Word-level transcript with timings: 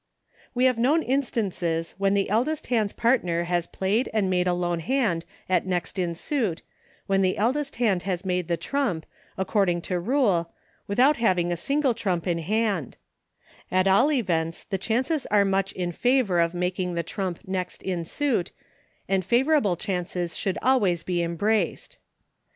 We 0.55 0.65
have 0.65 0.79
known 0.79 1.03
instances 1.03 1.93
when 1.99 2.15
the 2.15 2.27
eldest 2.31 2.65
hand's 2.73 2.91
partner 2.91 3.43
has 3.43 3.67
played 3.67 4.09
and 4.15 4.31
made 4.31 4.47
a 4.47 4.53
lone 4.55 4.79
hand 4.79 5.25
at 5.47 5.67
next; 5.67 5.99
in 5.99 6.15
suit, 6.15 6.63
when 7.05 7.21
the 7.21 7.37
eldest 7.37 7.75
hand 7.75 8.01
has 8.01 8.25
made 8.25 8.47
the 8.47 8.57
trump, 8.57 9.05
according 9.37 9.81
to 9.83 9.99
116 9.99 9.99
EUCHRE. 9.99 10.09
rule, 10.09 10.53
without 10.87 11.17
having 11.17 11.51
a 11.51 11.55
single 11.55 11.93
trump 11.93 12.25
in 12.25 12.39
hand 12.39 12.97
At 13.69 13.87
all 13.87 14.11
events 14.11 14.63
the 14.63 14.79
chances 14.79 15.27
are 15.27 15.45
much 15.45 15.71
in 15.73 15.91
favor 15.91 16.39
of 16.39 16.55
making 16.55 16.95
the 16.95 17.03
trump 17.03 17.41
next 17.45 17.83
in 17.83 18.03
suit, 18.03 18.51
and 19.07 19.23
favor 19.23 19.61
ble 19.61 19.75
chances 19.75 20.35
should 20.35 20.57
always 20.63 21.03
be 21.03 21.21
embraced. 21.21 21.99